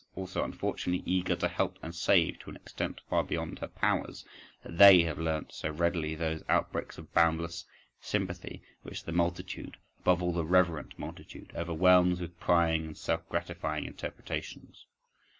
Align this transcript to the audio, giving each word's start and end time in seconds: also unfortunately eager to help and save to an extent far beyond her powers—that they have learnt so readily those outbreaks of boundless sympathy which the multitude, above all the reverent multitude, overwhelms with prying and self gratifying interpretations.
also 0.15 0.43
unfortunately 0.43 1.03
eager 1.05 1.35
to 1.35 1.47
help 1.47 1.77
and 1.83 1.93
save 1.93 2.39
to 2.39 2.49
an 2.49 2.55
extent 2.55 2.99
far 3.07 3.23
beyond 3.23 3.59
her 3.59 3.67
powers—that 3.67 4.75
they 4.75 5.03
have 5.03 5.19
learnt 5.19 5.53
so 5.53 5.69
readily 5.69 6.15
those 6.15 6.41
outbreaks 6.49 6.97
of 6.97 7.13
boundless 7.13 7.65
sympathy 7.99 8.63
which 8.81 9.03
the 9.03 9.11
multitude, 9.11 9.77
above 9.99 10.23
all 10.23 10.33
the 10.33 10.43
reverent 10.43 10.97
multitude, 10.97 11.53
overwhelms 11.55 12.19
with 12.19 12.39
prying 12.39 12.87
and 12.87 12.97
self 12.97 13.29
gratifying 13.29 13.85
interpretations. 13.85 14.87